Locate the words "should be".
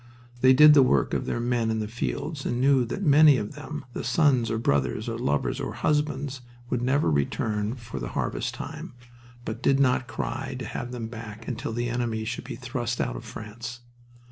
12.25-12.55